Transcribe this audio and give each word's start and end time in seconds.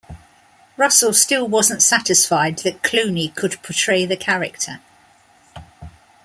Russell 0.77 1.13
still 1.13 1.47
wasn't 1.47 1.83
satisfied 1.83 2.57
that 2.63 2.81
Clooney 2.81 3.35
could 3.35 3.61
portray 3.61 4.03
the 4.03 4.17
character. 4.17 4.81